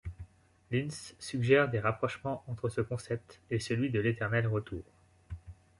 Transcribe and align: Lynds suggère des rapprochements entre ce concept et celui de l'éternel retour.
Lynds 0.71 1.13
suggère 1.19 1.69
des 1.69 1.79
rapprochements 1.79 2.43
entre 2.47 2.69
ce 2.69 2.81
concept 2.81 3.39
et 3.51 3.59
celui 3.59 3.91
de 3.91 3.99
l'éternel 3.99 4.47
retour. 4.47 4.81